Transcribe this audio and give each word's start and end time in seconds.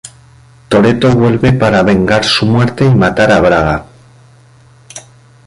Toretto 0.67 1.11
vuelve 1.11 1.53
para 1.53 1.83
vengar 1.83 2.23
su 2.25 2.47
muerte 2.47 2.83
y 2.85 2.95
matar 2.95 3.31
a 3.31 3.39
Braga. 3.39 3.85